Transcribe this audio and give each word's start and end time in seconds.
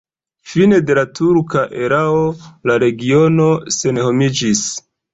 Fine 0.53 0.79
de 0.85 0.95
la 0.99 1.03
turka 1.19 1.67
erao 1.83 2.17
la 2.73 2.81
regiono 2.87 3.49
senhomiĝis. 3.81 4.69